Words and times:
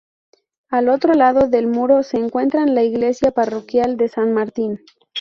Al 0.69 0.89
otro 0.89 1.13
lado 1.13 1.47
del 1.47 1.67
muro 1.67 2.01
se 2.01 2.17
encuentra 2.17 2.65
la 2.65 2.81
iglesia 2.81 3.29
parroquial 3.29 3.97
de 3.97 4.07
San 4.07 4.33
Martín. 4.33 4.79